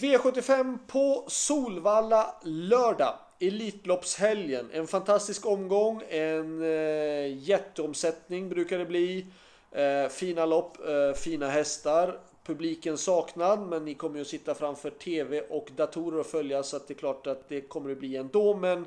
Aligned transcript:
V75 0.00 0.78
på 0.86 1.24
Solvalla 1.28 2.34
lördag. 2.42 3.14
Elitloppshelgen. 3.40 4.70
En 4.72 4.86
fantastisk 4.86 5.46
omgång. 5.46 6.02
En 6.08 6.62
eh, 6.62 7.38
jätteomsättning 7.38 8.48
brukar 8.48 8.78
det 8.78 8.86
bli. 8.86 9.26
Eh, 9.70 10.08
fina 10.08 10.46
lopp, 10.46 10.78
eh, 10.88 11.12
fina 11.16 11.48
hästar. 11.48 12.20
Publiken 12.44 12.98
saknad, 12.98 13.60
men 13.68 13.84
ni 13.84 13.94
kommer 13.94 14.16
ju 14.16 14.22
att 14.22 14.28
sitta 14.28 14.54
framför 14.54 14.90
TV 14.90 15.40
och 15.40 15.68
datorer 15.76 16.18
och 16.18 16.26
följa 16.26 16.62
så 16.62 16.76
att 16.76 16.88
det 16.88 16.94
är 16.94 16.98
klart 16.98 17.26
att 17.26 17.48
det 17.48 17.60
kommer 17.60 17.92
att 17.92 17.98
bli 17.98 18.16
ändå. 18.16 18.56
Men 18.56 18.86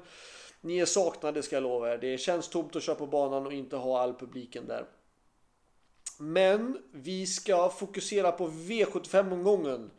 ni 0.61 0.79
är 0.79 0.85
saknade 0.85 1.43
ska 1.43 1.55
jag 1.55 1.63
lova 1.63 1.93
er. 1.93 1.97
Det 1.97 2.17
känns 2.17 2.47
tomt 2.49 2.75
att 2.75 2.83
köra 2.83 2.95
på 2.95 3.07
banan 3.07 3.45
och 3.45 3.53
inte 3.53 3.75
ha 3.75 4.01
all 4.01 4.13
publiken 4.13 4.67
där. 4.67 4.85
Men 6.19 6.77
vi 6.91 7.25
ska 7.25 7.69
fokusera 7.69 8.31
på 8.31 8.47
V75-omgången. 8.47 9.89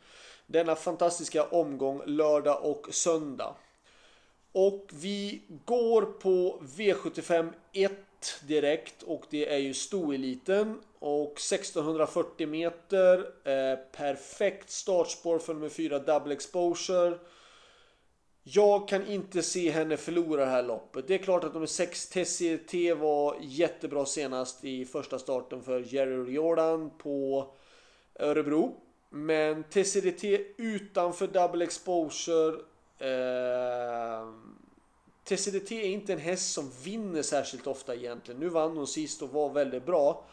Denna 0.51 0.75
fantastiska 0.75 1.43
omgång 1.43 2.01
lördag 2.05 2.65
och 2.65 2.87
söndag. 2.91 3.55
Och 4.51 4.89
vi 4.93 5.41
går 5.65 6.01
på 6.01 6.61
V75 6.75 7.53
1 7.73 7.91
direkt 8.47 9.03
och 9.03 9.23
det 9.29 9.53
är 9.53 9.57
ju 9.57 9.73
stoeliten 9.73 10.81
och 10.99 11.31
1640 11.31 12.47
meter. 12.47 13.17
Eh, 13.43 13.79
perfekt 13.91 14.69
startspår 14.69 15.39
för 15.39 15.53
nummer 15.53 15.69
4 15.69 15.99
double 15.99 16.33
exposure. 16.33 17.17
Jag 18.43 18.87
kan 18.87 19.07
inte 19.07 19.41
se 19.41 19.71
henne 19.71 19.97
förlora 19.97 20.45
det 20.45 20.51
här 20.51 20.63
loppet. 20.63 21.07
Det 21.07 21.13
är 21.13 21.17
klart 21.17 21.43
att 21.43 21.53
nummer 21.53 21.67
6 21.67 22.09
TCT 22.09 22.93
var 22.93 23.37
jättebra 23.41 24.05
senast 24.05 24.63
i 24.63 24.85
första 24.85 25.19
starten 25.19 25.63
för 25.63 25.93
Jerry 25.93 26.33
Jordan 26.33 26.91
på 26.97 27.47
Örebro. 28.19 28.88
Men 29.09 29.63
TCDT 29.63 30.23
utanför 30.57 31.27
double 31.27 31.65
exposure. 31.65 32.55
Eh, 32.97 34.29
TCDT 35.23 35.71
är 35.71 35.89
inte 35.89 36.13
en 36.13 36.19
häst 36.19 36.53
som 36.53 36.71
vinner 36.83 37.21
särskilt 37.21 37.67
ofta 37.67 37.95
egentligen. 37.95 38.39
Nu 38.39 38.49
vann 38.49 38.77
hon 38.77 38.87
sist 38.87 39.21
och 39.21 39.29
var 39.29 39.49
väldigt 39.49 39.85
bra. 39.85 40.25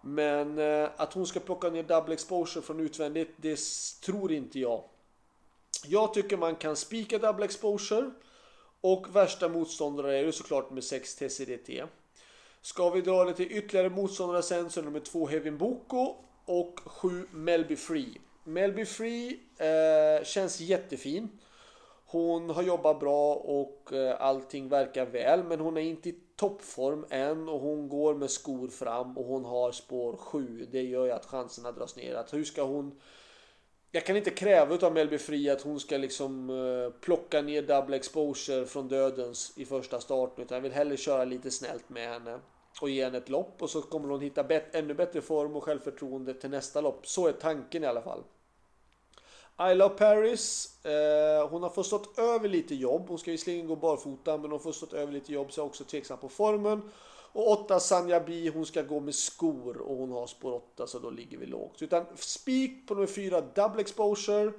Men 0.00 0.58
eh, 0.58 0.88
att 0.96 1.12
hon 1.12 1.26
ska 1.26 1.40
plocka 1.40 1.70
ner 1.70 1.82
double 1.82 2.14
exposure 2.14 2.62
från 2.62 2.80
utvändigt, 2.80 3.30
det 3.36 3.58
tror 4.04 4.32
inte 4.32 4.60
jag. 4.60 4.84
Jag 5.86 6.14
tycker 6.14 6.36
man 6.36 6.56
kan 6.56 6.76
spika 6.76 7.18
double 7.18 7.44
exposure. 7.44 8.10
Och 8.80 9.16
värsta 9.16 9.48
motståndare 9.48 10.18
är 10.18 10.24
ju 10.24 10.32
såklart 10.32 10.70
med 10.70 10.84
6 10.84 11.14
TCDT. 11.14 11.84
Ska 12.62 12.90
vi 12.90 13.00
dra 13.00 13.24
lite 13.24 13.42
ytterligare 13.42 13.90
motståndare 13.90 14.42
sen 14.42 14.70
så 14.70 14.80
är 14.80 14.84
nummer 14.84 15.00
2 15.00 15.26
Hevin 15.26 15.58
Boko 15.58 16.16
och 16.44 16.80
7 16.86 17.26
Melby 17.30 17.76
Free. 17.76 18.20
Melby 18.44 18.84
Free 18.84 19.40
eh, 19.58 20.24
känns 20.24 20.60
jättefin. 20.60 21.28
Hon 22.06 22.50
har 22.50 22.62
jobbat 22.62 23.00
bra 23.00 23.34
och 23.34 23.92
eh, 23.92 24.16
allting 24.20 24.68
verkar 24.68 25.06
väl 25.06 25.44
men 25.44 25.60
hon 25.60 25.76
är 25.76 25.80
inte 25.80 26.08
i 26.08 26.14
toppform 26.36 27.06
än 27.10 27.48
och 27.48 27.60
hon 27.60 27.88
går 27.88 28.14
med 28.14 28.30
skor 28.30 28.68
fram 28.68 29.18
och 29.18 29.24
hon 29.24 29.44
har 29.44 29.72
spår 29.72 30.16
7. 30.16 30.68
Det 30.72 30.82
gör 30.82 31.04
ju 31.04 31.12
att 31.12 31.26
chanserna 31.26 31.72
dras 31.72 31.96
ner. 31.96 32.14
Att 32.14 32.34
hur 32.34 32.44
ska 32.44 32.62
hon 32.62 33.00
jag 33.94 34.06
kan 34.06 34.16
inte 34.16 34.30
kräva 34.30 34.86
av 34.86 34.94
Melby 34.94 35.18
Free 35.18 35.50
att 35.50 35.62
hon 35.62 35.80
ska 35.80 35.96
liksom 35.96 36.50
eh, 36.50 37.00
plocka 37.00 37.42
ner 37.42 37.62
double 37.62 37.96
exposure 37.96 38.66
från 38.66 38.88
dödens 38.88 39.52
i 39.56 39.64
första 39.64 40.00
starten. 40.00 40.44
Utan 40.44 40.56
jag 40.56 40.62
vill 40.62 40.72
hellre 40.72 40.96
köra 40.96 41.24
lite 41.24 41.50
snällt 41.50 41.88
med 41.88 42.08
henne. 42.08 42.38
Och 42.80 42.90
ge 42.90 43.04
henne 43.04 43.18
ett 43.18 43.28
lopp 43.28 43.62
och 43.62 43.70
så 43.70 43.82
kommer 43.82 44.08
hon 44.08 44.20
hitta 44.20 44.44
bet 44.44 44.74
ännu 44.74 44.94
bättre 44.94 45.20
form 45.20 45.56
och 45.56 45.64
självförtroende 45.64 46.34
till 46.34 46.50
nästa 46.50 46.80
lopp. 46.80 47.06
Så 47.06 47.26
är 47.26 47.32
tanken 47.32 47.84
i 47.84 47.86
alla 47.86 48.02
fall. 48.02 48.22
I 49.70 49.74
Love 49.74 49.94
Paris. 49.94 50.76
Eh, 50.84 51.48
hon 51.48 51.62
har 51.62 51.70
fått 51.70 51.86
stått 51.86 52.18
över 52.18 52.48
lite 52.48 52.74
jobb. 52.74 53.08
Hon 53.08 53.18
ska 53.18 53.30
visserligen 53.30 53.66
gå 53.66 53.76
barfota 53.76 54.32
men 54.32 54.40
hon 54.40 54.52
har 54.52 54.58
fått 54.58 54.76
stått 54.76 54.92
över 54.92 55.12
lite 55.12 55.32
jobb 55.32 55.52
så 55.52 55.60
jag 55.60 55.64
är 55.64 55.68
också 55.68 55.84
tveksam 55.84 56.18
på 56.18 56.28
formen. 56.28 56.90
Och 57.32 57.50
8 57.50 57.80
Sanja 57.80 58.20
Bi, 58.20 58.48
hon 58.48 58.66
ska 58.66 58.82
gå 58.82 59.00
med 59.00 59.14
skor 59.14 59.76
och 59.76 59.96
hon 59.96 60.10
har 60.10 60.26
spår 60.26 60.52
8 60.52 60.86
så 60.86 60.98
då 60.98 61.10
ligger 61.10 61.38
vi 61.38 61.46
lågt. 61.46 61.82
Utan 61.82 62.04
spik 62.16 62.88
på 62.88 62.94
nummer 62.94 63.06
4 63.06 63.40
Double 63.40 63.80
Exposure. 63.80 64.52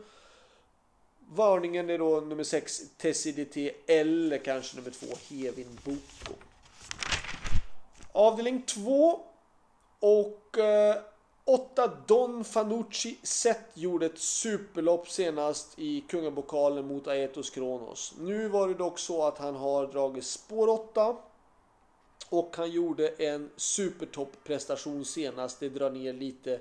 Varningen 1.19 1.89
är 1.89 1.97
då 1.97 2.19
nummer 2.19 2.43
6 2.43 2.81
Tessidity 2.97 3.71
eller 3.87 4.37
kanske 4.37 4.77
nummer 4.77 4.91
2 4.91 5.05
Hevin 5.29 5.79
Boko. 5.83 6.44
Avdelning 8.15 8.61
2 8.61 9.19
och 9.99 10.57
eh, 10.57 10.95
8 11.45 11.91
Don 12.07 12.43
Fanucci 12.43 13.17
Sett 13.23 13.69
gjorde 13.73 14.05
ett 14.05 14.19
superlopp 14.19 15.09
senast 15.09 15.79
i 15.79 16.01
Kungabokalen 16.01 16.87
mot 16.87 17.07
Aetos 17.07 17.49
Kronos. 17.49 18.13
Nu 18.19 18.47
var 18.47 18.67
det 18.67 18.73
dock 18.73 18.99
så 18.99 19.23
att 19.27 19.37
han 19.37 19.55
har 19.55 19.87
dragit 19.87 20.25
spår 20.25 20.67
8. 20.67 21.15
Och 22.29 22.57
han 22.57 22.71
gjorde 22.71 23.07
en 23.07 23.49
supertopp-prestation 23.55 25.05
senast. 25.05 25.59
Det 25.59 25.69
drar 25.69 25.89
ner 25.91 26.13
lite. 26.13 26.59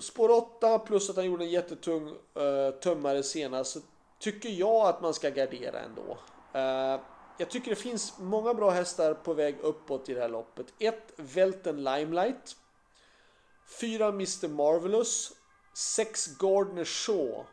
Spår 0.00 0.30
8 0.30 0.78
plus 0.78 1.10
att 1.10 1.16
han 1.16 1.24
gjorde 1.24 1.44
en 1.44 1.50
jättetung 1.50 2.08
eh, 2.34 2.70
tömmare 2.80 3.22
senast. 3.22 3.72
Så 3.72 3.80
tycker 4.18 4.48
jag 4.48 4.88
att 4.88 5.02
man 5.02 5.14
ska 5.14 5.30
gardera 5.30 5.80
ändå. 5.80 6.18
Eh, 6.52 7.00
jag 7.42 7.50
tycker 7.50 7.70
det 7.70 7.76
finns 7.76 8.18
många 8.18 8.54
bra 8.54 8.70
hästar 8.70 9.14
på 9.14 9.34
väg 9.34 9.56
uppåt 9.60 10.08
i 10.08 10.14
det 10.14 10.20
här 10.20 10.28
loppet. 10.28 10.66
1. 10.78 11.12
Velten 11.16 11.84
Limelight. 11.84 12.56
4. 13.80 14.08
Mr 14.08 14.48
Marvelous. 14.48 15.32
6. 15.74 16.26
Gardner 16.38 16.84
Shaw. 16.84 17.46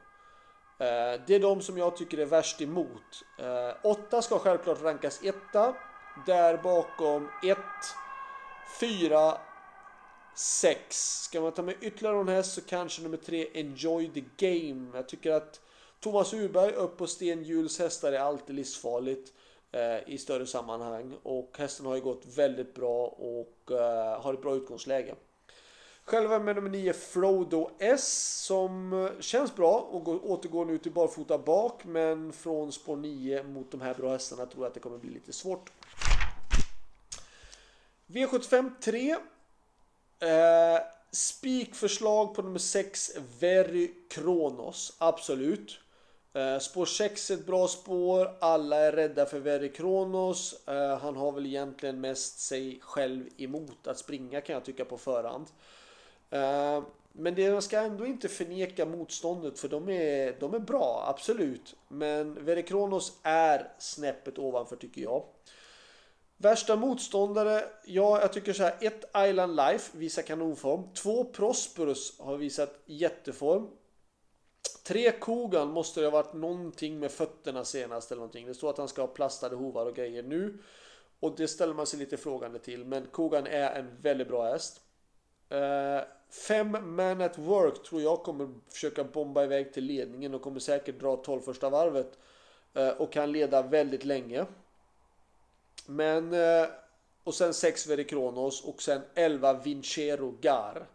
Eh, 0.79 1.21
det 1.27 1.35
är 1.35 1.39
de 1.39 1.61
som 1.61 1.77
jag 1.77 1.97
tycker 1.97 2.17
är 2.17 2.25
värst 2.25 2.61
emot. 2.61 3.23
Eh, 3.39 3.75
8 3.83 4.21
ska 4.21 4.39
självklart 4.39 4.81
rankas 4.81 5.19
etta. 5.23 5.75
Där 6.25 6.57
bakom 6.57 7.29
1, 7.43 7.57
4, 8.79 9.37
6. 10.35 11.21
Ska 11.23 11.41
man 11.41 11.51
ta 11.51 11.61
med 11.61 11.75
ytterligare 11.81 12.15
någon 12.15 12.27
häst 12.27 12.53
så 12.53 12.61
kanske 12.61 13.01
nummer 13.01 13.17
3 13.17 13.47
Enjoy 13.53 14.09
the 14.13 14.23
Game. 14.47 14.97
Jag 14.97 15.07
tycker 15.07 15.31
att 15.31 15.61
Thomas 15.99 16.33
Urberg 16.33 16.73
upp 16.73 16.97
på 16.97 17.07
Sten 17.07 17.43
Jules 17.43 17.79
hästar 17.79 18.11
är 18.11 18.19
alltid 18.19 18.55
livsfarligt 18.55 19.33
Eh, 19.71 20.13
i 20.13 20.17
större 20.17 20.47
sammanhang. 20.47 21.17
Och 21.23 21.55
hästen 21.57 21.85
har 21.85 21.95
ju 21.95 22.01
gått 22.01 22.25
väldigt 22.25 22.73
bra 22.73 23.05
och 23.05 23.71
eh, 23.71 24.21
har 24.21 24.33
ett 24.33 24.41
bra 24.41 24.55
utgångsläge. 24.55 25.15
Själva 26.03 26.39
med 26.39 26.55
nummer 26.55 26.69
9 26.69 26.93
Frodo 26.93 27.71
S 27.79 28.33
som 28.45 28.93
eh, 28.93 29.19
känns 29.19 29.55
bra 29.55 29.87
och 29.91 30.03
går, 30.03 30.31
återgår 30.31 30.65
nu 30.65 30.77
till 30.77 30.91
barfota 30.91 31.37
bak 31.37 31.85
men 31.85 32.33
från 32.33 32.71
spår 32.71 32.95
9 32.95 33.43
mot 33.43 33.71
de 33.71 33.81
här 33.81 33.93
bra 33.93 34.11
hästarna 34.11 34.45
tror 34.45 34.63
jag 34.63 34.67
att 34.67 34.73
det 34.73 34.79
kommer 34.79 34.97
bli 34.97 35.09
lite 35.09 35.33
svårt. 35.33 35.71
V75 38.07 38.71
3. 38.81 39.11
Eh, 39.11 40.81
spikförslag 41.11 42.35
på 42.35 42.41
nummer 42.41 42.59
6 42.59 43.11
Very 43.39 43.91
Kronos. 44.09 44.95
Absolut. 44.97 45.79
Eh, 46.33 46.59
spår 46.59 46.85
6 46.85 47.31
är 47.31 47.33
ett 47.33 47.45
bra 47.45 47.67
spår. 47.67 48.37
Alla 48.39 48.77
är 48.77 48.91
rädda 48.91 49.25
för 49.25 49.39
Very 49.39 49.71
Kronos. 49.71 50.67
Eh, 50.67 50.97
han 50.97 51.15
har 51.15 51.31
väl 51.31 51.45
egentligen 51.45 52.01
mest 52.01 52.39
sig 52.39 52.79
själv 52.81 53.29
emot 53.37 53.87
att 53.87 53.97
springa 53.97 54.41
kan 54.41 54.53
jag 54.53 54.65
tycka 54.65 54.85
på 54.85 54.97
förhand. 54.97 55.47
Eh, 56.29 56.83
men 57.11 57.35
det, 57.35 57.51
man 57.51 57.61
ska 57.61 57.79
ändå 57.79 58.05
inte 58.05 58.27
förneka 58.27 58.85
motståndet 58.85 59.59
för 59.59 59.67
de 59.67 59.89
är, 59.89 60.35
de 60.39 60.53
är 60.53 60.59
bra, 60.59 61.05
absolut. 61.07 61.75
Men 61.87 62.45
Very 62.45 62.63
Kronos 62.63 63.19
är 63.23 63.71
snäppet 63.79 64.39
ovanför 64.39 64.75
tycker 64.75 65.01
jag. 65.01 65.23
Värsta 66.37 66.75
motståndare, 66.75 67.63
ja 67.85 68.21
jag 68.21 68.33
tycker 68.33 68.53
så 68.53 68.63
här. 68.63 68.75
1. 68.81 69.05
Island 69.29 69.55
Life 69.55 69.97
visar 69.97 70.21
kanonform. 70.21 70.93
2. 70.93 71.23
Prosperus 71.23 72.19
har 72.19 72.37
visat 72.37 72.79
jätteform. 72.85 73.67
Tre 74.89 75.11
Kogan 75.11 75.71
måste 75.71 75.99
det 75.99 76.05
ha 76.05 76.11
varit 76.11 76.33
någonting 76.33 76.99
med 76.99 77.11
fötterna 77.11 77.65
senast 77.65 78.11
eller 78.11 78.19
någonting. 78.19 78.47
Det 78.47 78.53
står 78.53 78.69
att 78.69 78.77
han 78.77 78.87
ska 78.87 79.01
ha 79.01 79.07
plastade 79.07 79.55
hovar 79.55 79.85
och 79.85 79.95
grejer 79.95 80.23
nu. 80.23 80.57
Och 81.19 81.35
det 81.37 81.47
ställer 81.47 81.73
man 81.73 81.87
sig 81.87 81.99
lite 81.99 82.17
frågande 82.17 82.59
till. 82.59 82.85
Men 82.85 83.07
Kogan 83.07 83.47
är 83.47 83.71
en 83.71 83.97
väldigt 84.01 84.27
bra 84.27 84.51
häst. 84.51 84.81
Uh, 85.51 86.07
fem 86.47 86.95
Man 86.95 87.21
at 87.21 87.37
Work 87.37 87.83
tror 87.83 88.01
jag 88.01 88.23
kommer 88.23 88.49
försöka 88.69 89.03
bomba 89.03 89.43
iväg 89.43 89.73
till 89.73 89.85
ledningen 89.85 90.33
och 90.33 90.41
kommer 90.41 90.59
säkert 90.59 90.99
dra 90.99 91.15
12 91.15 91.41
första 91.41 91.69
varvet. 91.69 92.17
Uh, 92.77 92.89
och 92.89 93.11
kan 93.11 93.31
leda 93.31 93.61
väldigt 93.61 94.05
länge. 94.05 94.45
Men... 95.85 96.33
Uh, 96.33 96.67
och 97.23 97.33
sen 97.33 97.53
6 97.53 97.87
Verikronos 97.87 98.63
och 98.63 98.81
sen 98.81 99.01
11 99.15 99.53
Vincero 99.53 100.37
Gar. 100.41 100.87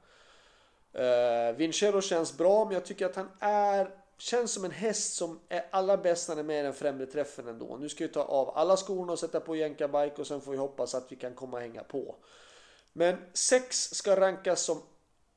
Eh, 0.94 1.50
uh, 1.50 1.56
Vincero 1.56 2.00
känns 2.00 2.36
bra 2.36 2.64
men 2.64 2.74
jag 2.74 2.84
tycker 2.84 3.06
att 3.06 3.16
han 3.16 3.30
är 3.40 3.90
Känns 4.18 4.52
som 4.52 4.64
en 4.64 4.70
häst 4.70 5.14
som 5.14 5.40
är 5.48 5.64
allra 5.70 5.96
bäst 5.96 6.28
när 6.28 6.36
han 6.36 6.44
är 6.44 6.46
med 6.46 6.60
i 6.60 6.62
den 6.62 6.74
främre 6.74 7.06
träffen 7.06 7.48
ändå. 7.48 7.76
Nu 7.76 7.88
ska 7.88 8.04
vi 8.04 8.12
ta 8.12 8.22
av 8.22 8.50
alla 8.56 8.76
skorna 8.76 9.12
och 9.12 9.18
sätta 9.18 9.40
på 9.40 9.56
jänkarbike 9.56 10.20
och 10.20 10.26
sen 10.26 10.40
får 10.40 10.52
vi 10.52 10.58
hoppas 10.58 10.94
att 10.94 11.12
vi 11.12 11.16
kan 11.16 11.34
komma 11.34 11.56
och 11.56 11.62
hänga 11.62 11.84
på. 11.84 12.14
Men 12.92 13.16
6 13.32 13.76
ska 13.94 14.20
rankas 14.20 14.62
som 14.62 14.82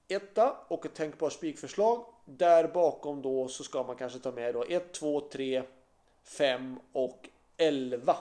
etta 0.07 0.57
och 0.67 0.85
ett 0.85 0.95
tänkbart 0.95 1.33
spikförslag. 1.33 2.05
där 2.25 2.67
bakom 2.67 3.21
då 3.21 3.47
så 3.47 3.63
ska 3.63 3.83
man 3.83 3.95
kanske 3.95 4.19
ta 4.19 4.31
med 4.31 4.53
då 4.53 4.63
1, 4.63 4.93
2, 4.93 5.21
3, 5.21 5.63
5 6.23 6.79
och 6.93 7.29
11. 7.57 8.15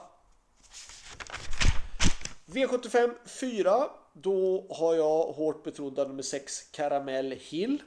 V75 2.46 3.14
4. 3.26 3.88
Då 4.18 4.66
har 4.70 4.94
jag 4.94 5.24
hårt 5.24 5.62
betrodda 5.62 6.04
nummer 6.04 6.22
6 6.22 6.62
Caramel 6.62 7.32
Hill. 7.32 7.82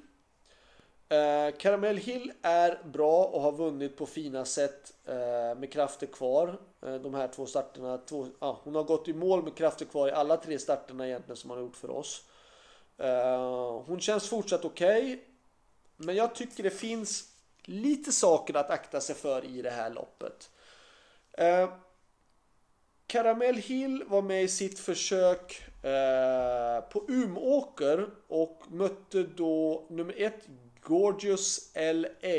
Eh, 1.10 1.58
Caramel 1.58 1.98
Hill 1.98 2.31
är 2.42 2.84
bra 2.84 3.26
och 3.26 3.42
har 3.42 3.52
vunnit 3.52 3.98
på 3.98 4.06
fina 4.06 4.46
sätt 4.46 4.94
eh, 5.06 5.60
med 5.60 5.72
krafter 5.74 6.08
kvar. 6.08 6.60
Eh, 6.86 6.96
de 6.96 7.14
här 7.14 7.28
två 7.28 7.46
starterna. 7.46 7.98
Två, 7.98 8.28
ah, 8.40 8.56
hon 8.64 8.76
har 8.76 8.84
gått 8.84 9.08
i 9.08 9.14
mål 9.14 9.44
med 9.44 9.56
krafter 9.56 9.86
kvar 9.86 10.08
i 10.08 10.12
alla 10.12 10.38
tre 10.38 10.60
starterna 10.60 11.08
egentligen 11.08 11.38
som 11.38 11.50
hon 11.50 11.60
har 11.60 11.66
gjort 11.66 11.76
för 11.76 11.90
oss. 11.90 12.24
Eh, 12.98 13.81
hon 13.86 14.00
känns 14.00 14.30
fortsatt 14.30 14.66
okej. 14.66 15.04
Okay, 15.04 15.20
men 15.98 16.16
jag 16.16 16.36
tycker 16.36 16.64
det 16.64 16.70
finns 16.70 17.30
lite 17.64 18.12
saker 18.12 18.54
att 18.54 18.70
akta 18.70 19.02
sig 19.02 19.16
för 19.16 19.46
i 19.46 19.62
det 19.62 19.70
här 19.70 19.90
loppet. 19.90 20.50
Eh, 21.31 21.70
Caramel 23.08 23.56
Hill 23.56 24.04
var 24.08 24.22
med 24.22 24.44
i 24.44 24.48
sitt 24.48 24.80
försök 24.80 25.69
eh, 25.81 26.90
på 26.90 27.06
Umåker 27.08 28.10
och 28.28 28.64
mötte 28.70 29.24
då 29.24 29.86
nummer 29.90 30.14
ett 30.18 30.48
Gorgeous 30.81 31.72
LA. 31.76 32.38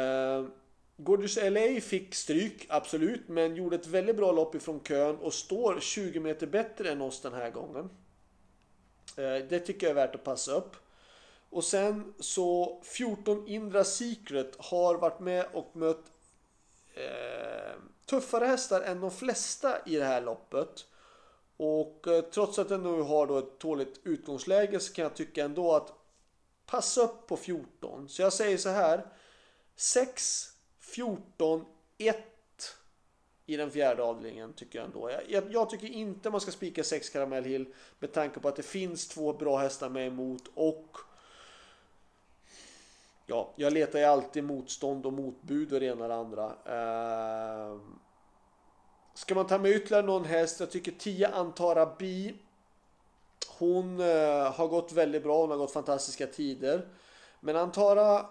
Eh, 0.00 0.46
Gorgeous 0.96 1.36
LA 1.36 1.80
fick 1.80 2.14
stryk, 2.14 2.66
absolut, 2.68 3.28
men 3.28 3.56
gjorde 3.56 3.76
ett 3.76 3.86
väldigt 3.86 4.16
bra 4.16 4.32
lopp 4.32 4.54
ifrån 4.54 4.80
kön 4.80 5.16
och 5.16 5.34
står 5.34 5.80
20 5.80 6.20
meter 6.20 6.46
bättre 6.46 6.90
än 6.90 7.02
oss 7.02 7.20
den 7.20 7.32
här 7.32 7.50
gången. 7.50 7.90
Eh, 9.16 9.46
det 9.48 9.60
tycker 9.60 9.86
jag 9.86 9.90
är 9.90 10.06
värt 10.06 10.14
att 10.14 10.24
passa 10.24 10.52
upp. 10.52 10.76
Och 11.50 11.64
sen 11.64 12.14
så 12.18 12.80
14 12.84 13.48
Indra 13.48 13.84
Secret 13.84 14.56
har 14.58 14.94
varit 14.94 15.20
med 15.20 15.46
och 15.52 15.76
mött 15.76 16.04
eh, 16.94 17.80
tuffare 18.06 18.44
hästar 18.44 18.80
än 18.80 19.00
de 19.00 19.10
flesta 19.10 19.78
i 19.86 19.96
det 19.96 20.04
här 20.04 20.20
loppet. 20.20 20.86
Och 21.56 22.08
eh, 22.08 22.22
trots 22.22 22.58
att 22.58 22.68
den 22.68 22.82
nu 22.82 23.02
har 23.02 23.26
då 23.26 23.38
ett 23.38 23.58
tåligt 23.58 24.00
utgångsläge 24.04 24.80
så 24.80 24.92
kan 24.92 25.02
jag 25.02 25.14
tycka 25.14 25.44
ändå 25.44 25.72
att 25.72 25.92
passa 26.66 27.02
upp 27.02 27.26
på 27.26 27.36
14. 27.36 28.08
Så 28.08 28.22
jag 28.22 28.32
säger 28.32 28.56
så 28.56 28.68
här. 28.68 29.06
6, 29.76 30.52
14, 30.80 31.64
1 31.98 32.16
i 33.46 33.56
den 33.56 33.70
fjärde 33.70 34.02
avdelningen 34.02 34.52
tycker 34.52 34.78
jag 34.78 34.86
ändå. 34.86 35.10
Jag, 35.28 35.52
jag, 35.52 35.70
tycker 35.70 35.86
inte 35.86 36.30
man 36.30 36.40
ska 36.40 36.50
spika 36.50 36.84
6 36.84 37.10
Caramel 37.10 37.44
Hill 37.44 37.74
med 37.98 38.12
tanke 38.12 38.40
på 38.40 38.48
att 38.48 38.56
det 38.56 38.62
finns 38.62 39.08
två 39.08 39.32
bra 39.32 39.56
hästar 39.56 39.88
med 39.88 40.06
emot 40.06 40.42
och 40.54 40.96
ja, 43.26 43.52
jag 43.56 43.72
letar 43.72 43.98
ju 43.98 44.04
alltid 44.04 44.44
motstånd 44.44 45.06
och 45.06 45.12
motbud 45.12 45.72
och 45.72 45.80
det 45.80 45.86
ena 45.86 46.02
och 46.02 46.08
det 46.08 46.14
andra. 46.14 46.46
Uh, 46.46 47.80
ska 49.16 49.34
man 49.34 49.46
ta 49.46 49.58
med 49.58 49.70
ytterligare 49.70 50.06
någon 50.06 50.24
häst? 50.24 50.60
Jag 50.60 50.70
tycker 50.70 50.92
10 50.92 51.28
Antara 51.28 51.94
Bi. 51.98 52.34
Hon 53.48 54.00
eh, 54.00 54.52
har 54.52 54.68
gått 54.68 54.92
väldigt 54.92 55.22
bra. 55.22 55.40
Hon 55.40 55.50
har 55.50 55.56
gått 55.56 55.72
fantastiska 55.72 56.26
tider. 56.26 56.88
Men 57.40 57.56
Antara, 57.56 58.26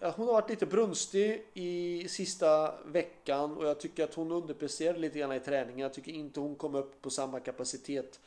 hon 0.00 0.26
har 0.26 0.32
varit 0.32 0.50
lite 0.50 0.66
brunstig 0.66 1.46
i 1.54 2.08
sista 2.08 2.74
veckan 2.84 3.56
och 3.56 3.66
jag 3.66 3.80
tycker 3.80 4.04
att 4.04 4.14
hon 4.14 4.32
underpresterade 4.32 4.98
lite 4.98 5.18
grann 5.18 5.32
i 5.32 5.40
träningen. 5.40 5.78
Jag 5.78 5.94
tycker 5.94 6.12
inte 6.12 6.40
hon 6.40 6.56
kom 6.56 6.74
upp 6.74 7.02
på 7.02 7.10
samma 7.10 7.40
kapacitet 7.40 8.20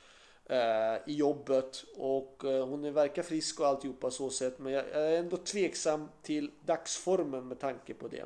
Eh, 0.52 0.98
i 1.06 1.16
jobbet 1.16 1.86
och 1.96 2.46
eh, 2.46 2.68
hon 2.68 2.94
verkar 2.94 3.24
frisk 3.24 3.60
och 3.60 3.68
alltihopa 3.68 4.12
så 4.12 4.30
sett 4.30 4.60
men 4.60 4.74
jag 4.74 4.90
är 4.90 5.18
ändå 5.18 5.38
tveksam 5.38 6.08
till 6.22 6.52
dagsformen 6.66 7.48
med 7.48 7.60
tanke 7.60 7.94
på 7.94 8.08
det. 8.08 8.24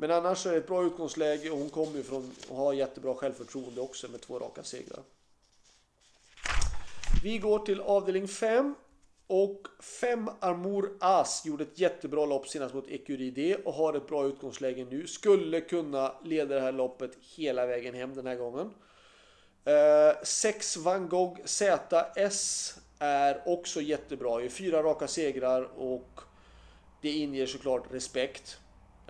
Men 0.00 0.10
annars 0.10 0.46
är 0.46 0.52
det 0.52 0.58
ett 0.58 0.66
bra 0.66 0.84
utgångsläge 0.84 1.50
och 1.50 1.58
hon 1.58 1.70
kommer 1.70 1.96
ju 1.96 2.02
från 2.02 2.32
och 2.48 2.56
har 2.56 2.72
jättebra 2.72 3.14
självförtroende 3.14 3.80
också 3.80 4.08
med 4.08 4.20
två 4.20 4.38
raka 4.38 4.62
segrar. 4.62 5.02
Vi 7.22 7.38
går 7.38 7.58
till 7.58 7.80
avdelning 7.80 8.28
5 8.28 8.74
och 9.26 9.66
5 10.00 10.30
Armour 10.40 10.96
As 11.00 11.46
gjorde 11.46 11.64
ett 11.64 11.78
jättebra 11.78 12.26
lopp 12.26 12.48
senast 12.48 12.74
mot 12.74 12.90
Ecuride 12.90 13.56
och 13.64 13.74
har 13.74 13.94
ett 13.94 14.08
bra 14.08 14.26
utgångsläge 14.26 14.86
nu. 14.90 15.06
Skulle 15.06 15.60
kunna 15.60 16.14
leda 16.24 16.54
det 16.54 16.60
här 16.60 16.72
loppet 16.72 17.10
hela 17.36 17.66
vägen 17.66 17.94
hem 17.94 18.14
den 18.14 18.26
här 18.26 18.36
gången. 18.36 18.70
6 20.22 20.76
eh, 20.76 20.82
Van 20.82 21.08
Gogh 21.08 21.40
ZS 21.44 22.74
är 22.98 23.42
också 23.46 23.80
jättebra. 23.80 24.42
Ju 24.42 24.48
fyra 24.48 24.82
raka 24.82 25.08
segrar 25.08 25.62
och 25.62 26.20
det 27.02 27.10
inger 27.10 27.46
såklart 27.46 27.84
respekt. 27.90 28.58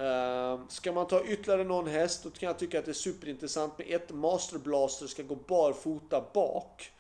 Ehm, 0.00 0.69
ska 0.69 0.93
man 0.93 1.06
ta 1.06 1.25
ytterligare 1.25 1.64
någon 1.64 1.87
häst 1.87 2.25
då 2.25 2.31
kan 2.31 2.47
jag 2.47 2.58
tycka 2.58 2.79
att 2.79 2.85
det 2.85 2.91
är 2.91 2.93
superintressant 2.93 3.79
med 3.79 3.87
ett 3.91 4.12
Master 4.12 4.58
Blaster 4.58 5.06
ska 5.06 5.23
gå 5.23 5.35
barfota 5.35 6.25
bak. 6.35 6.93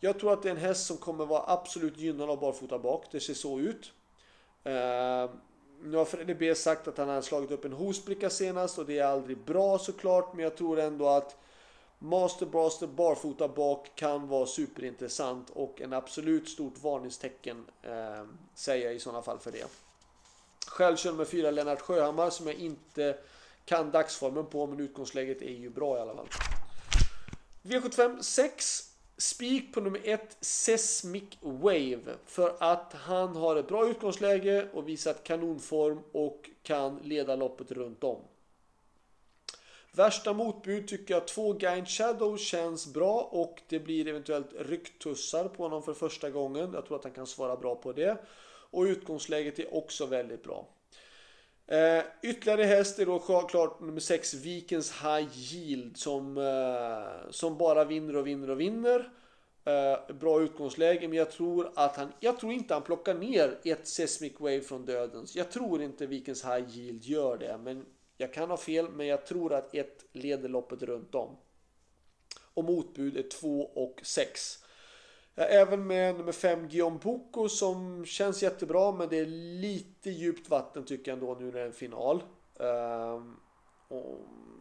Jag 0.00 0.20
tror 0.20 0.32
att 0.32 0.42
det 0.42 0.48
är 0.48 0.54
en 0.54 0.60
häst 0.60 0.86
som 0.86 0.96
kommer 0.96 1.26
vara 1.26 1.44
absolut 1.46 1.98
gynnad 1.98 2.30
av 2.30 2.40
barfota 2.40 2.78
bak. 2.78 3.04
Det 3.10 3.20
ser 3.20 3.34
så 3.34 3.58
ut. 3.58 3.92
Ehm, 4.64 5.28
nu 5.82 5.96
har 5.96 6.04
Freddy 6.04 6.34
B 6.34 6.54
sagt 6.54 6.88
att 6.88 6.98
han 6.98 7.08
har 7.08 7.22
slagit 7.22 7.50
upp 7.50 7.64
en 7.64 7.72
hosbricka 7.72 8.30
senast 8.30 8.78
och 8.78 8.86
det 8.86 8.98
är 8.98 9.06
aldrig 9.06 9.38
bra 9.38 9.78
såklart. 9.78 10.34
Men 10.34 10.42
jag 10.42 10.56
tror 10.56 10.80
ändå 10.80 11.08
att 11.08 11.36
Master 11.98 12.46
Blaster 12.46 12.86
barfota 12.86 13.48
bak 13.48 13.90
kan 13.94 14.28
vara 14.28 14.46
superintressant 14.46 15.50
och 15.50 15.80
en 15.80 15.92
absolut 15.92 16.48
stort 16.48 16.82
varningstecken 16.82 17.66
eh, 17.82 18.24
säger 18.54 18.86
jag 18.86 18.94
i 18.94 18.98
sådana 18.98 19.22
fall 19.22 19.38
för 19.38 19.52
det. 19.52 19.89
Själv 20.70 20.96
kör 20.96 21.12
med 21.12 21.28
fyra 21.28 21.50
Lennart 21.50 21.80
Sjöhammar 21.80 22.30
som 22.30 22.46
jag 22.46 22.56
inte 22.56 23.16
kan 23.64 23.90
dagsformen 23.90 24.46
på 24.46 24.66
men 24.66 24.80
utgångsläget 24.80 25.42
är 25.42 25.54
ju 25.54 25.70
bra 25.70 25.96
i 25.96 26.00
alla 26.00 26.14
fall. 26.14 26.28
V75 27.62 28.22
6 28.22 28.90
Spik 29.16 29.74
på 29.74 29.80
nummer 29.80 30.00
1 30.04 30.36
Sesmic 30.40 31.24
Wave 31.40 32.00
för 32.26 32.56
att 32.60 32.92
han 32.92 33.36
har 33.36 33.56
ett 33.56 33.68
bra 33.68 33.88
utgångsläge 33.88 34.68
och 34.72 34.88
visat 34.88 35.24
kanonform 35.24 35.98
och 36.12 36.50
kan 36.62 36.96
leda 36.96 37.36
loppet 37.36 37.70
runt 37.72 38.04
om. 38.04 38.20
Värsta 39.92 40.32
motbud 40.32 40.88
tycker 40.88 41.14
jag 41.14 41.28
två 41.28 41.58
Giant 41.58 41.88
Shadow 41.88 42.36
känns 42.36 42.86
bra 42.86 43.28
och 43.32 43.62
det 43.68 43.78
blir 43.78 44.08
eventuellt 44.08 44.50
rycktussar 44.58 45.48
på 45.48 45.62
honom 45.62 45.82
för 45.82 45.94
första 45.94 46.30
gången. 46.30 46.72
Jag 46.72 46.86
tror 46.86 46.96
att 46.96 47.04
han 47.04 47.12
kan 47.12 47.26
svara 47.26 47.56
bra 47.56 47.74
på 47.74 47.92
det. 47.92 48.18
Och 48.70 48.82
utgångsläget 48.82 49.58
är 49.58 49.74
också 49.74 50.06
väldigt 50.06 50.42
bra. 50.42 50.68
Eh, 51.66 52.04
ytterligare 52.22 52.64
häst 52.64 52.98
är 52.98 53.06
då 53.06 53.18
klart 53.48 53.80
nummer 53.80 54.00
6 54.00 54.34
Vikens 54.34 54.92
High 55.02 55.28
Yield 55.34 55.96
som, 55.96 56.36
eh, 56.36 57.30
som 57.30 57.58
bara 57.58 57.84
vinner 57.84 58.16
och 58.16 58.26
vinner 58.26 58.50
och 58.50 58.60
vinner. 58.60 59.12
Eh, 59.64 60.14
bra 60.14 60.42
utgångsläge 60.42 61.08
men 61.08 61.18
jag 61.18 61.30
tror 61.30 61.72
att 61.74 61.96
han, 61.96 62.12
jag 62.20 62.40
tror 62.40 62.52
inte 62.52 62.74
han 62.74 62.82
plockar 62.82 63.14
ner 63.14 63.58
ett 63.64 63.88
Seismic 63.88 64.32
Wave 64.38 64.60
från 64.60 64.84
dödens. 64.84 65.36
Jag 65.36 65.50
tror 65.50 65.82
inte 65.82 66.06
Vikens 66.06 66.44
High 66.44 66.78
Yield 66.78 67.04
gör 67.04 67.38
det 67.38 67.58
men 67.58 67.86
jag 68.16 68.32
kan 68.32 68.50
ha 68.50 68.56
fel, 68.56 68.88
men 68.88 69.06
jag 69.06 69.26
tror 69.26 69.52
att 69.54 69.74
ett 69.74 70.04
leder 70.12 70.48
loppet 70.48 70.82
runt 70.82 71.14
om. 71.14 71.36
Och 72.54 72.64
motbud 72.64 73.16
är 73.16 73.28
2 73.28 73.62
och 73.62 74.00
6. 74.02 74.58
Jag 75.34 75.54
även 75.54 75.86
med 75.86 76.18
nummer 76.18 76.32
5 76.32 76.68
Guillaume 76.68 76.98
Boko 77.02 77.48
som 77.48 78.04
känns 78.04 78.42
jättebra 78.42 78.92
men 78.92 79.08
det 79.08 79.18
är 79.18 79.26
lite 79.60 80.10
djupt 80.10 80.50
vatten 80.50 80.84
tycker 80.84 81.10
jag 81.10 81.18
ändå 81.18 81.36
nu 81.40 81.44
när 81.44 81.52
det 81.52 81.60
är 81.60 81.66
en 81.66 81.72
final. 81.72 82.22
Ehm, 82.60 83.36
och, 83.88 84.18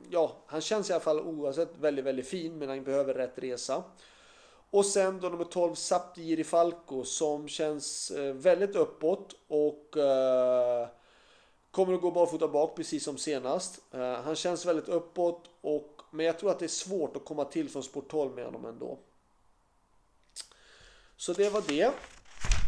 ja, 0.10 0.44
han 0.46 0.62
känns 0.62 0.90
i 0.90 0.94
alla 0.94 1.00
fall 1.00 1.20
oavsett 1.20 1.78
väldigt, 1.78 2.06
väldigt 2.06 2.28
fin 2.28 2.58
men 2.58 2.70
han 2.70 2.84
behöver 2.84 3.14
rätt 3.14 3.40
resa. 3.40 3.84
Och 4.72 4.86
sen 4.86 5.20
då 5.20 5.30
nummer 5.30 5.44
12 5.44 5.76
Saptiri 5.76 6.44
Falco 6.44 7.04
som 7.04 7.48
känns 7.48 8.12
eh, 8.12 8.34
väldigt 8.34 8.76
uppåt 8.76 9.36
och 9.48 9.98
eh, 9.98 10.88
Kommer 11.72 11.94
att 11.94 12.02
gå 12.02 12.12
barfota 12.12 12.48
bak 12.48 12.76
precis 12.76 13.04
som 13.04 13.18
senast. 13.18 13.82
Eh, 13.92 14.14
han 14.14 14.36
känns 14.36 14.66
väldigt 14.66 14.90
uppåt 14.90 15.50
och 15.62 16.02
men 16.12 16.26
jag 16.26 16.40
tror 16.40 16.52
att 16.52 16.60
det 16.60 16.66
är 16.66 16.68
svårt 16.68 17.16
att 17.16 17.26
komma 17.26 17.46
till 17.46 17.70
från 17.70 17.84
sport 17.84 18.12
12 18.12 18.36
med 18.36 18.46
honom 18.46 18.66
ändå. 18.66 19.00
Så 21.20 21.34
det 21.34 21.50
var 21.50 21.64
det. 21.68 21.92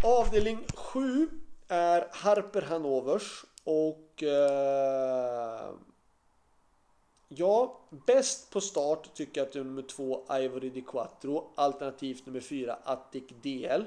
Avdelning 0.03 0.65
7 0.75 1.29
är 1.67 2.07
Harper 2.11 2.61
Hanovers 2.61 3.45
och 3.63 4.23
eh, 4.23 5.69
Ja, 7.27 7.87
bäst 8.07 8.49
på 8.49 8.61
start 8.61 9.13
tycker 9.13 9.41
jag 9.41 9.47
att 9.47 9.53
det 9.53 9.59
är 9.59 9.63
nummer 9.63 9.81
2 9.81 10.25
Ivory 10.31 10.69
Di 10.69 10.81
Quattro 10.81 11.53
alternativt 11.55 12.25
nummer 12.25 12.39
4 12.39 12.77
Attic 12.83 13.23
DL. 13.41 13.83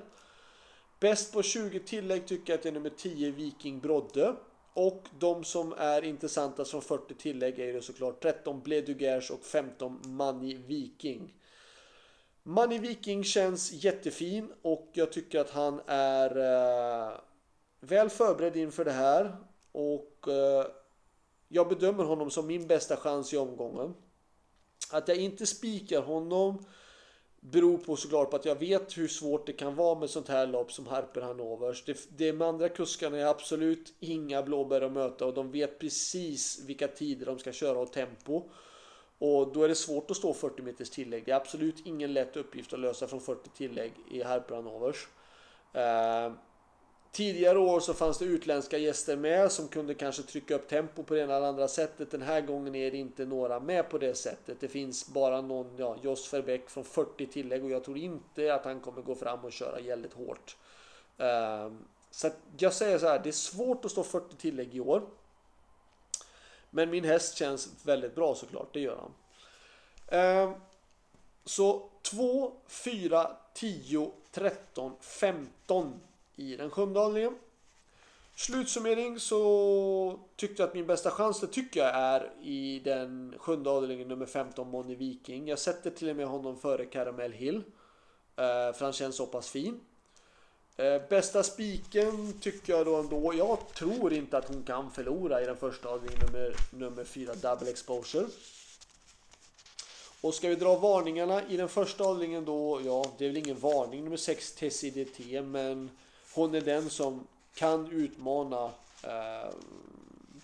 Bäst 1.00 1.32
på 1.32 1.42
20 1.42 1.80
tillägg 1.80 2.26
tycker 2.26 2.52
jag 2.52 2.58
att 2.58 2.62
det 2.62 2.68
är 2.68 2.72
nummer 2.72 2.92
10 2.96 3.30
Viking 3.30 3.80
Brodde. 3.80 4.34
Och 4.74 5.08
de 5.18 5.44
som 5.44 5.74
är 5.78 6.04
intressanta 6.04 6.64
som 6.64 6.82
40 6.82 7.14
tillägg 7.14 7.58
är 7.58 7.72
det 7.72 7.82
såklart 7.82 8.22
13 8.22 8.60
Bledugers 8.60 9.30
och 9.30 9.44
15 9.44 10.00
Money 10.04 10.56
Viking. 10.56 11.34
Money 12.46 12.78
Viking 12.78 13.24
känns 13.24 13.72
jättefin 13.72 14.52
och 14.62 14.90
jag 14.92 15.12
tycker 15.12 15.40
att 15.40 15.50
han 15.50 15.80
är 15.86 16.36
eh, 16.36 17.12
väl 17.80 18.10
förberedd 18.10 18.56
inför 18.56 18.84
det 18.84 18.92
här 18.92 19.36
och 19.72 20.28
eh, 20.28 20.66
jag 21.48 21.68
bedömer 21.68 22.04
honom 22.04 22.30
som 22.30 22.46
min 22.46 22.66
bästa 22.66 22.96
chans 22.96 23.32
i 23.32 23.36
omgången. 23.36 23.94
Att 24.90 25.08
jag 25.08 25.16
inte 25.16 25.46
spikar 25.46 26.02
honom 26.02 26.64
beror 27.40 27.78
på 27.78 27.96
såklart 27.96 28.30
på 28.30 28.36
att 28.36 28.44
jag 28.44 28.58
vet 28.58 28.98
hur 28.98 29.08
svårt 29.08 29.46
det 29.46 29.52
kan 29.52 29.74
vara 29.74 29.98
med 29.98 30.10
sånt 30.10 30.28
här 30.28 30.46
lopp 30.46 30.72
som 30.72 30.86
Harper 30.86 31.20
Hanovers. 31.20 31.84
Det, 31.84 32.08
de 32.16 32.42
andra 32.42 32.68
kuskarna 32.68 33.18
är 33.18 33.26
absolut 33.26 33.94
inga 34.00 34.42
blåbär 34.42 34.80
att 34.80 34.92
möta 34.92 35.26
och 35.26 35.34
de 35.34 35.50
vet 35.50 35.78
precis 35.78 36.64
vilka 36.66 36.88
tider 36.88 37.26
de 37.26 37.38
ska 37.38 37.52
köra 37.52 37.78
och 37.78 37.92
tempo. 37.92 38.50
Och 39.18 39.52
då 39.52 39.62
är 39.62 39.68
det 39.68 39.74
svårt 39.74 40.10
att 40.10 40.16
stå 40.16 40.34
40 40.34 40.62
meters 40.62 40.90
tillägg. 40.90 41.24
Det 41.24 41.32
är 41.32 41.36
absolut 41.36 41.86
ingen 41.86 42.12
lätt 42.12 42.36
uppgift 42.36 42.72
att 42.72 42.80
lösa 42.80 43.06
från 43.06 43.20
40 43.20 43.50
tillägg 43.50 43.92
i 44.10 44.22
Harper 44.22 44.94
eh, 45.72 46.32
Tidigare 47.14 47.58
år 47.58 47.80
så 47.80 47.94
fanns 47.94 48.18
det 48.18 48.24
utländska 48.24 48.78
gäster 48.78 49.16
med 49.16 49.52
som 49.52 49.68
kunde 49.68 49.94
kanske 49.94 50.22
trycka 50.22 50.54
upp 50.54 50.68
tempo 50.68 51.02
på 51.02 51.14
det 51.14 51.20
ena 51.20 51.36
eller 51.36 51.46
andra 51.46 51.68
sättet. 51.68 52.10
Den 52.10 52.22
här 52.22 52.40
gången 52.40 52.74
är 52.74 52.90
det 52.90 52.96
inte 52.96 53.24
några 53.24 53.60
med 53.60 53.90
på 53.90 53.98
det 53.98 54.14
sättet. 54.14 54.60
Det 54.60 54.68
finns 54.68 55.08
bara 55.08 55.40
någon, 55.40 55.76
ja, 55.76 55.96
Jos 56.02 56.34
Verbeck 56.34 56.70
från 56.70 56.84
40 56.84 57.26
tillägg 57.26 57.64
och 57.64 57.70
jag 57.70 57.84
tror 57.84 57.98
inte 57.98 58.54
att 58.54 58.64
han 58.64 58.80
kommer 58.80 59.02
gå 59.02 59.14
fram 59.14 59.44
och 59.44 59.52
köra 59.52 59.80
väldigt 59.80 60.12
hårt. 60.12 60.56
Uh, 61.20 61.72
så 62.10 62.30
jag 62.58 62.72
säger 62.72 62.98
så 62.98 63.06
här, 63.06 63.20
det 63.22 63.30
är 63.30 63.32
svårt 63.32 63.84
att 63.84 63.90
stå 63.90 64.02
40 64.02 64.36
tillägg 64.36 64.74
i 64.74 64.80
år. 64.80 65.02
Men 66.74 66.90
min 66.90 67.04
häst 67.04 67.36
känns 67.36 67.68
väldigt 67.84 68.14
bra 68.14 68.34
såklart, 68.34 68.68
det 68.72 68.80
gör 68.80 68.96
han. 68.96 69.12
Ehm, 70.08 70.54
så 71.44 71.90
2, 72.02 72.52
4, 72.66 73.30
10, 73.54 74.10
13, 74.30 74.92
15 75.00 76.00
i 76.36 76.56
den 76.56 76.70
sjunde 76.70 77.00
avdelningen. 77.00 77.38
Slutsummering 78.36 79.20
så 79.20 80.18
tyckte 80.36 80.62
jag 80.62 80.68
att 80.68 80.74
min 80.74 80.86
bästa 80.86 81.10
chans, 81.10 81.40
det 81.40 81.46
tycker 81.46 81.80
jag 81.80 81.94
är 81.94 82.32
i 82.42 82.80
den 82.84 83.34
sjunde 83.38 83.70
avdelningen 83.70 84.08
nummer 84.08 84.26
15 84.26 84.70
Moni 84.70 84.94
Viking. 84.94 85.48
Jag 85.48 85.58
sätter 85.58 85.90
till 85.90 86.10
och 86.10 86.16
med 86.16 86.26
honom 86.26 86.56
före 86.56 86.84
Caramel 86.84 87.32
Hill. 87.32 87.56
Eh, 88.36 88.72
för 88.72 88.80
han 88.80 88.92
känns 88.92 89.16
så 89.16 89.26
pass 89.26 89.50
fin. 89.50 89.80
Eh, 90.76 91.02
bästa 91.08 91.42
spiken 91.42 92.40
tycker 92.40 92.72
jag 92.72 92.86
då 92.86 92.96
ändå. 92.96 93.34
Jag 93.34 93.58
tror 93.74 94.12
inte 94.12 94.38
att 94.38 94.48
hon 94.48 94.62
kan 94.62 94.90
förlora 94.90 95.42
i 95.42 95.46
den 95.46 95.56
första 95.56 95.88
avdelningen 95.88 96.26
nummer, 96.26 96.56
nummer 96.70 97.04
4 97.04 97.34
Double 97.34 97.70
Exposure. 97.70 98.26
Och 100.20 100.34
ska 100.34 100.48
vi 100.48 100.54
dra 100.54 100.76
varningarna 100.76 101.48
i 101.48 101.56
den 101.56 101.68
första 101.68 102.04
avdelningen 102.04 102.44
då, 102.44 102.80
ja 102.84 103.12
det 103.18 103.24
är 103.24 103.28
väl 103.28 103.36
ingen 103.36 103.58
varning 103.58 104.04
nummer 104.04 104.16
6 104.16 104.52
TCDT 104.52 105.42
men 105.42 105.90
hon 106.34 106.54
är 106.54 106.60
den 106.60 106.90
som 106.90 107.26
kan 107.54 107.90
utmana 107.92 108.70
eh, 109.02 109.50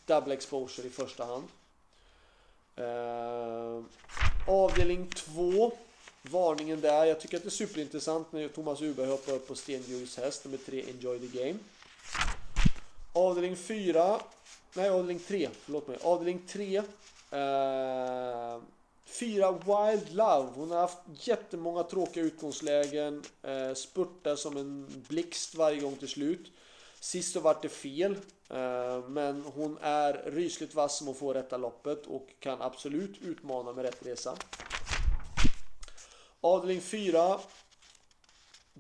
double 0.07 0.35
exposure 0.35 0.87
i 0.87 0.91
första 0.91 1.25
hand. 1.25 1.45
Eh, 2.77 3.83
avdelning 4.47 5.07
2. 5.07 5.73
Varningen 6.23 6.81
där. 6.81 7.05
Jag 7.05 7.21
tycker 7.21 7.37
att 7.37 7.43
det 7.43 7.49
är 7.49 7.51
superintressant 7.51 8.33
när 8.33 8.49
Thomas 8.49 8.83
Uberg 8.83 9.09
hoppar 9.09 9.33
upp 9.33 9.49
på 9.49 9.55
Stenbjörns 9.55 10.17
häst 10.17 10.45
nummer 10.45 10.59
3 10.59 10.85
Enjoy 10.91 11.19
the 11.19 11.39
Game. 11.39 11.59
Avdelning 13.13 13.57
4. 13.57 14.21
Nej, 14.75 14.91
avdelning 14.91 15.19
3. 15.19 15.49
Förlåt 15.65 15.89
mig. 15.89 15.99
Avdelning 16.03 16.43
3. 16.47 16.77
Eh, 17.31 18.61
Wild 19.21 20.15
Love. 20.15 20.49
Hon 20.55 20.71
har 20.71 20.79
haft 20.79 20.99
jättemånga 21.15 21.83
tråkiga 21.83 22.25
utgångslägen. 22.25 23.23
Eh, 23.43 23.75
spurtar 23.75 24.37
som 24.37 24.57
en 24.57 25.05
blixt 25.09 25.55
varje 25.55 25.81
gång 25.81 25.97
till 25.97 26.09
slut. 26.09 26.53
Sist 27.01 27.33
så 27.33 27.41
vart 27.41 27.63
det 27.63 27.69
fel. 27.69 28.17
Eh, 28.49 29.09
men 29.09 29.45
hon 29.55 29.79
är 29.81 30.13
rysligt 30.27 30.75
vass 30.75 30.99
som 30.99 31.09
att 31.09 31.17
få 31.17 31.33
rätta 31.33 31.57
loppet 31.57 32.07
och 32.07 32.29
kan 32.41 32.63
absolut 32.63 33.23
utmana 33.23 33.73
med 33.73 33.85
rätt 33.85 34.07
resa. 34.07 34.37
Avdelning 36.41 36.81
4. 36.81 37.41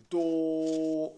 Då 0.09 1.13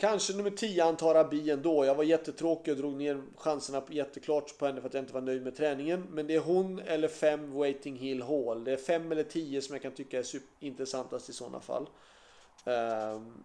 Kanske 0.00 0.32
nummer 0.32 0.50
10 0.50 0.84
Antara 0.84 1.24
Bi 1.24 1.50
ändå. 1.50 1.84
Jag 1.84 1.94
var 1.94 2.04
jättetråkig 2.04 2.72
och 2.72 2.78
drog 2.78 2.94
ner 2.94 3.22
chanserna 3.36 3.82
jätteklart 3.88 4.58
på 4.58 4.66
henne 4.66 4.80
för 4.80 4.88
att 4.88 4.94
jag 4.94 5.02
inte 5.02 5.14
var 5.14 5.20
nöjd 5.20 5.42
med 5.42 5.56
träningen. 5.56 6.06
Men 6.10 6.26
det 6.26 6.34
är 6.34 6.40
hon 6.40 6.78
eller 6.78 7.08
5 7.08 7.52
Waiting 7.52 7.96
Hill 7.96 8.22
Hall. 8.22 8.64
Det 8.64 8.72
är 8.72 8.76
5 8.76 9.12
eller 9.12 9.24
10 9.24 9.62
som 9.62 9.74
jag 9.74 9.82
kan 9.82 9.92
tycka 9.92 10.18
är 10.18 10.24
intressantast 10.60 11.28
i 11.28 11.32
sådana 11.32 11.60
fall. 11.60 11.88
Ehm, 12.64 13.42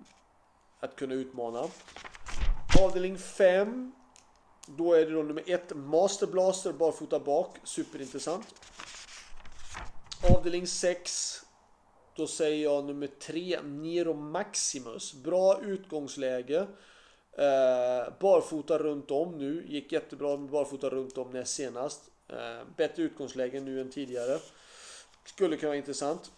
att 0.79 0.95
kunna 0.95 1.13
utmana. 1.13 1.67
Avdelning 2.81 3.17
5. 3.17 3.91
Då 4.67 4.93
är 4.93 5.05
det 5.05 5.11
då 5.11 5.23
nummer 5.23 5.43
1 5.47 5.75
Master 5.75 6.27
Blaster 6.27 6.73
barfota 6.73 7.19
bak. 7.19 7.57
Superintressant. 7.63 8.45
Avdelning 10.35 10.67
6. 10.67 11.42
Då 12.15 12.27
säger 12.27 12.63
jag 12.63 12.85
nummer 12.85 13.07
tre, 13.07 13.59
Nero 13.63 14.13
Maximus. 14.13 15.13
Bra 15.13 15.61
utgångsläge. 15.61 16.67
Eh, 17.37 18.13
barfota 18.19 18.77
runt 18.77 19.11
om 19.11 19.37
nu. 19.37 19.65
Gick 19.67 19.91
jättebra 19.91 20.37
med 20.37 20.49
barfota 20.49 20.89
runt 20.89 21.17
om 21.17 21.31
näst 21.31 21.55
senast. 21.55 22.01
Eh, 22.27 22.67
bättre 22.77 23.03
utgångsläge 23.03 23.59
nu 23.59 23.81
än 23.81 23.91
tidigare. 23.91 24.39
Skulle 25.25 25.57
kunna 25.57 25.69
vara 25.69 25.77
intressant. 25.77 26.31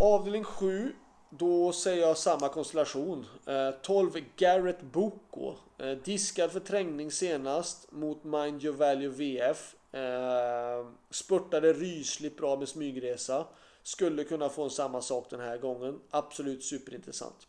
Avdelning 0.00 0.44
7. 0.44 0.92
Då 1.30 1.72
säger 1.72 2.02
jag 2.02 2.18
samma 2.18 2.48
konstellation. 2.48 3.26
Eh, 3.46 3.70
12 3.82 4.10
Garrett 4.36 4.82
Boko. 4.82 5.54
Eh, 5.78 5.90
diskad 5.90 6.52
för 6.52 6.60
trängning 6.60 7.10
senast 7.10 7.92
mot 7.92 8.24
Mind 8.24 8.64
Your 8.64 8.76
Value 8.76 9.08
VF. 9.08 9.74
Eh, 9.92 10.86
spurtade 11.10 11.72
rysligt 11.72 12.36
bra 12.36 12.56
med 12.56 12.68
smygresa. 12.68 13.46
Skulle 13.82 14.24
kunna 14.24 14.48
få 14.48 14.64
en 14.64 14.70
samma 14.70 15.02
sak 15.02 15.30
den 15.30 15.40
här 15.40 15.58
gången. 15.58 16.00
Absolut 16.10 16.64
superintressant. 16.64 17.46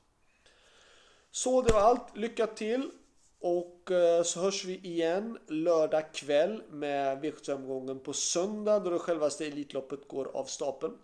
Så 1.31 1.62
det 1.62 1.74
var 1.74 1.81
allt. 1.81 2.17
Lycka 2.17 2.48
till! 2.48 2.91
Och 3.39 3.91
eh, 3.91 4.24
så 4.24 4.39
hörs 4.39 4.65
vi 4.65 4.77
igen 4.77 5.38
lördag 5.48 6.13
kväll 6.13 6.63
med 6.69 7.24
V75-omgången 7.24 8.00
på 8.00 8.13
söndag 8.13 8.79
då 8.79 8.89
det 8.89 9.00
självaste 9.00 9.45
Elitloppet 9.45 10.07
går 10.07 10.31
av 10.33 10.45
stapeln. 10.45 10.98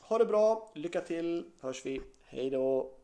Ha 0.00 0.18
det 0.18 0.26
bra, 0.26 0.72
lycka 0.74 1.00
till, 1.00 1.44
hörs 1.60 1.86
vi, 1.86 2.00
hejdå! 2.24 2.97